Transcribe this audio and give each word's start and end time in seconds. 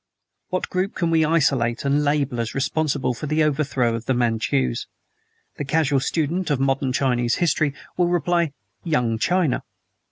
What 0.49 0.67
group 0.71 0.95
can 0.95 1.11
we 1.11 1.23
isolate 1.23 1.85
and 1.85 2.03
label 2.03 2.39
as 2.39 2.55
responsible 2.55 3.13
for 3.13 3.27
the 3.27 3.43
overthrow 3.43 3.93
of 3.93 4.05
the 4.05 4.15
Manchus? 4.15 4.87
The 5.57 5.63
casual 5.63 5.99
student 5.99 6.49
of 6.49 6.59
modern 6.59 6.91
Chinese 6.91 7.35
history 7.35 7.75
will 7.97 8.07
reply: 8.07 8.51
"Young 8.83 9.19
China." 9.19 9.61